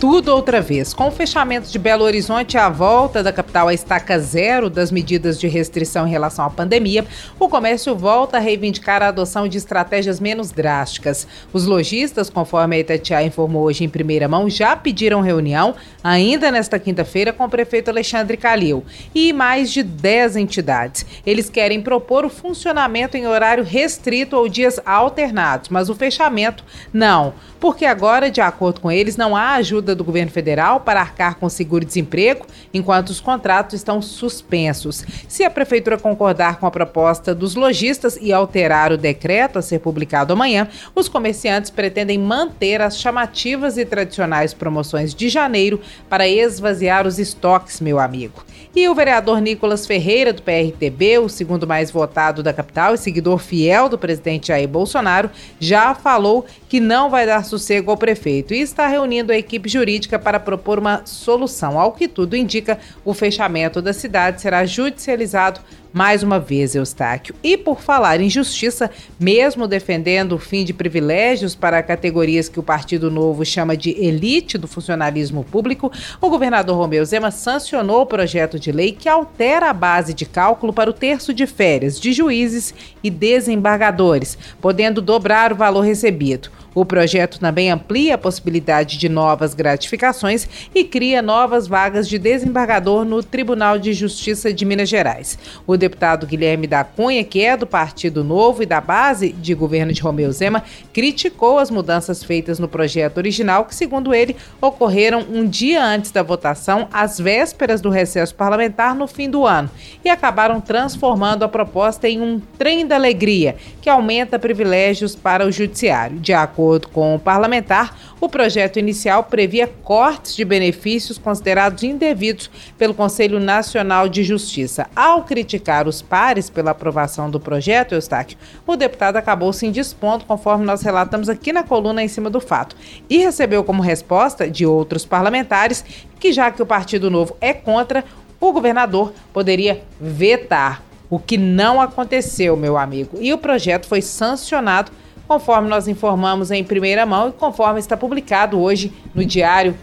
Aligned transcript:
tudo 0.00 0.34
outra 0.34 0.62
vez. 0.62 0.94
Com 0.94 1.08
o 1.08 1.10
fechamento 1.10 1.70
de 1.70 1.78
Belo 1.78 2.04
Horizonte 2.04 2.54
e 2.54 2.58
a 2.58 2.70
volta 2.70 3.22
da 3.22 3.30
capital 3.30 3.68
à 3.68 3.74
estaca 3.74 4.18
zero 4.18 4.70
das 4.70 4.90
medidas 4.90 5.38
de 5.38 5.46
restrição 5.46 6.06
em 6.06 6.10
relação 6.10 6.46
à 6.46 6.48
pandemia, 6.48 7.04
o 7.38 7.50
comércio 7.50 7.94
volta 7.94 8.38
a 8.38 8.40
reivindicar 8.40 9.02
a 9.02 9.08
adoção 9.08 9.46
de 9.46 9.58
estratégias 9.58 10.18
menos 10.18 10.52
drásticas. 10.52 11.28
Os 11.52 11.66
lojistas, 11.66 12.30
conforme 12.30 12.76
a 12.76 12.78
Itatiaia 12.78 13.26
informou 13.26 13.64
hoje 13.64 13.84
em 13.84 13.90
primeira 13.90 14.26
mão, 14.26 14.48
já 14.48 14.74
pediram 14.74 15.20
reunião, 15.20 15.74
ainda 16.02 16.50
nesta 16.50 16.78
quinta-feira, 16.78 17.30
com 17.30 17.44
o 17.44 17.50
prefeito 17.50 17.90
Alexandre 17.90 18.38
Calil 18.38 18.82
e 19.14 19.34
mais 19.34 19.70
de 19.70 19.82
10 19.82 20.36
entidades. 20.36 21.04
Eles 21.26 21.50
querem 21.50 21.82
propor 21.82 22.24
o 22.24 22.30
funcionamento 22.30 23.18
em 23.18 23.26
horário 23.26 23.62
restrito 23.62 24.34
ou 24.34 24.48
dias 24.48 24.80
alternados, 24.86 25.68
mas 25.68 25.90
o 25.90 25.94
fechamento 25.94 26.64
não, 26.90 27.34
porque 27.60 27.84
agora, 27.84 28.30
de 28.30 28.40
acordo 28.40 28.80
com 28.80 28.90
eles, 28.90 29.18
não 29.18 29.36
há 29.36 29.56
ajuda 29.56 29.89
ajuda 29.90 29.94
do 29.94 30.04
governo 30.04 30.30
federal 30.30 30.80
para 30.80 31.00
arcar 31.00 31.36
com 31.36 31.48
seguro-desemprego, 31.48 32.46
enquanto 32.72 33.10
os 33.10 33.20
contratos 33.20 33.74
estão 33.74 34.00
suspensos. 34.00 35.04
Se 35.28 35.44
a 35.44 35.50
prefeitura 35.50 35.98
concordar 35.98 36.58
com 36.58 36.66
a 36.66 36.70
proposta 36.70 37.34
dos 37.34 37.54
lojistas 37.54 38.18
e 38.20 38.32
alterar 38.32 38.92
o 38.92 38.96
decreto 38.96 39.58
a 39.58 39.62
ser 39.62 39.80
publicado 39.80 40.32
amanhã, 40.32 40.68
os 40.94 41.08
comerciantes 41.08 41.70
pretendem 41.70 42.18
manter 42.18 42.80
as 42.80 42.98
chamativas 42.98 43.76
e 43.76 43.84
tradicionais 43.84 44.54
promoções 44.54 45.14
de 45.14 45.28
janeiro 45.28 45.80
para 46.08 46.28
esvaziar 46.28 47.06
os 47.06 47.18
estoques, 47.18 47.80
meu 47.80 47.98
amigo. 47.98 48.44
E 48.74 48.88
o 48.88 48.94
vereador 48.94 49.40
Nicolas 49.40 49.84
Ferreira, 49.84 50.32
do 50.32 50.42
PRTB, 50.42 51.18
o 51.18 51.28
segundo 51.28 51.66
mais 51.66 51.90
votado 51.90 52.40
da 52.40 52.52
capital 52.52 52.94
e 52.94 52.98
seguidor 52.98 53.38
fiel 53.38 53.88
do 53.88 53.98
presidente 53.98 54.48
Jair 54.48 54.68
Bolsonaro, 54.68 55.28
já 55.58 55.92
falou 55.92 56.46
que 56.68 56.78
não 56.78 57.10
vai 57.10 57.26
dar 57.26 57.44
sossego 57.44 57.90
ao 57.90 57.96
prefeito 57.96 58.54
e 58.54 58.60
está 58.60 58.86
reunindo 58.86 59.32
a 59.32 59.36
equipe 59.36 59.68
jurídica 59.68 59.79
para 60.18 60.40
propor 60.40 60.78
uma 60.78 61.02
solução. 61.04 61.78
Ao 61.78 61.92
que 61.92 62.08
tudo 62.08 62.36
indica, 62.36 62.78
o 63.04 63.14
fechamento 63.14 63.80
da 63.80 63.92
cidade 63.92 64.40
será 64.40 64.64
judicializado 64.64 65.60
mais 65.92 66.22
uma 66.22 66.38
vez, 66.38 66.74
Eustáquio. 66.74 67.34
E 67.42 67.56
por 67.56 67.80
falar 67.80 68.20
em 68.20 68.30
justiça, 68.30 68.90
mesmo 69.18 69.66
defendendo 69.66 70.32
o 70.32 70.38
fim 70.38 70.64
de 70.64 70.72
privilégios 70.72 71.54
para 71.54 71.82
categorias 71.82 72.48
que 72.48 72.60
o 72.60 72.62
Partido 72.62 73.10
Novo 73.10 73.44
chama 73.44 73.76
de 73.76 73.90
elite 73.90 74.56
do 74.56 74.68
funcionalismo 74.68 75.44
público, 75.44 75.90
o 76.20 76.30
governador 76.30 76.76
Romeu 76.76 77.04
Zema 77.04 77.30
sancionou 77.30 78.02
o 78.02 78.06
projeto 78.06 78.58
de 78.58 78.70
lei 78.70 78.92
que 78.92 79.08
altera 79.08 79.70
a 79.70 79.74
base 79.74 80.14
de 80.14 80.24
cálculo 80.24 80.72
para 80.72 80.90
o 80.90 80.94
terço 80.94 81.34
de 81.34 81.46
férias 81.46 81.98
de 81.98 82.12
juízes 82.12 82.74
e 83.02 83.10
desembargadores, 83.10 84.38
podendo 84.60 85.02
dobrar 85.02 85.52
o 85.52 85.56
valor 85.56 85.82
recebido. 85.82 86.50
O 86.74 86.84
projeto 86.84 87.40
também 87.40 87.70
amplia 87.70 88.14
a 88.14 88.18
possibilidade 88.18 88.96
de 88.96 89.08
novas 89.08 89.54
gratificações 89.54 90.48
e 90.74 90.84
cria 90.84 91.20
novas 91.20 91.66
vagas 91.66 92.08
de 92.08 92.18
desembargador 92.18 93.04
no 93.04 93.22
Tribunal 93.22 93.78
de 93.78 93.92
Justiça 93.92 94.52
de 94.52 94.64
Minas 94.64 94.88
Gerais. 94.88 95.36
O 95.66 95.76
deputado 95.80 96.26
Guilherme 96.26 96.68
da 96.68 96.84
Cunha, 96.84 97.24
que 97.24 97.44
é 97.44 97.56
do 97.56 97.66
Partido 97.66 98.22
Novo 98.22 98.62
e 98.62 98.66
da 98.66 98.80
base 98.80 99.32
de 99.32 99.54
governo 99.54 99.92
de 99.92 100.00
Romeu 100.00 100.30
Zema, 100.30 100.62
criticou 100.92 101.58
as 101.58 101.70
mudanças 101.70 102.22
feitas 102.22 102.60
no 102.60 102.68
projeto 102.68 103.18
original, 103.18 103.64
que, 103.64 103.74
segundo 103.74 104.14
ele, 104.14 104.36
ocorreram 104.60 105.26
um 105.28 105.44
dia 105.44 105.84
antes 105.84 106.12
da 106.12 106.22
votação, 106.22 106.88
às 106.92 107.18
vésperas 107.18 107.80
do 107.80 107.90
recesso 107.90 108.34
parlamentar 108.34 108.94
no 108.94 109.08
fim 109.08 109.28
do 109.28 109.44
ano, 109.44 109.68
e 110.04 110.08
acabaram 110.08 110.60
transformando 110.60 111.44
a 111.44 111.48
proposta 111.48 112.08
em 112.08 112.20
um 112.20 112.40
trem 112.56 112.86
da 112.86 112.94
alegria, 112.94 113.56
que 113.80 113.90
aumenta 113.90 114.38
privilégios 114.38 115.16
para 115.16 115.46
o 115.46 115.50
judiciário. 115.50 116.20
De 116.20 116.32
acordo 116.32 116.88
com 116.88 117.14
o 117.14 117.18
parlamentar, 117.18 117.98
o 118.20 118.28
projeto 118.28 118.78
inicial 118.78 119.24
previa 119.24 119.66
cortes 119.66 120.36
de 120.36 120.44
benefícios 120.44 121.16
considerados 121.16 121.82
indevidos 121.82 122.50
pelo 122.76 122.92
Conselho 122.92 123.40
Nacional 123.40 124.08
de 124.08 124.22
Justiça. 124.22 124.88
Ao 124.94 125.24
criticar 125.24 125.88
os 125.88 126.02
pares 126.02 126.50
pela 126.50 126.72
aprovação 126.72 127.30
do 127.30 127.40
projeto, 127.40 127.94
Eustáquio, 127.94 128.36
o 128.66 128.76
deputado 128.76 129.16
acabou 129.16 129.52
se 129.52 129.66
indispondo, 129.66 130.26
conforme 130.26 130.66
nós 130.66 130.82
relatamos 130.82 131.28
aqui 131.28 131.52
na 131.52 131.62
coluna 131.62 132.02
em 132.02 132.08
cima 132.08 132.28
do 132.28 132.40
fato, 132.40 132.76
e 133.08 133.18
recebeu 133.18 133.64
como 133.64 133.82
resposta 133.82 134.50
de 134.50 134.66
outros 134.66 135.06
parlamentares 135.06 135.84
que, 136.18 136.32
já 136.32 136.50
que 136.50 136.62
o 136.62 136.66
Partido 136.66 137.10
Novo 137.10 137.36
é 137.40 137.54
contra, 137.54 138.04
o 138.38 138.52
governador 138.52 139.12
poderia 139.32 139.82
vetar, 140.00 140.82
o 141.08 141.18
que 141.18 141.36
não 141.36 141.80
aconteceu, 141.80 142.56
meu 142.56 142.76
amigo. 142.76 143.18
E 143.20 143.32
o 143.32 143.38
projeto 143.38 143.86
foi 143.86 144.00
sancionado, 144.00 144.92
conforme 145.30 145.68
nós 145.68 145.86
informamos 145.86 146.50
em 146.50 146.64
primeira 146.64 147.06
mão 147.06 147.28
e 147.28 147.32
conforme 147.32 147.78
está 147.78 147.96
publicado 147.96 148.58
hoje 148.58 148.92
no 149.14 149.24
Diário 149.24 149.76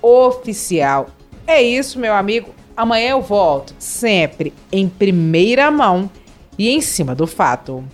Oficial. 0.00 1.08
É 1.46 1.62
isso, 1.62 1.98
meu 1.98 2.14
amigo. 2.14 2.54
Amanhã 2.74 3.10
eu 3.10 3.20
volto, 3.20 3.74
sempre 3.78 4.54
em 4.72 4.88
primeira 4.88 5.70
mão 5.70 6.10
e 6.58 6.70
em 6.70 6.80
cima 6.80 7.14
do 7.14 7.26
fato. 7.26 7.84